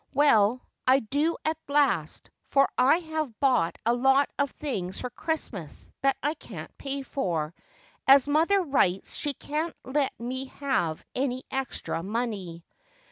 [0.15, 5.91] Well, I do at last, for I have bought a lot of things for Christmas
[6.01, 7.53] that I can't pay for,
[8.07, 12.65] as mother writes she can't let me have any extra money."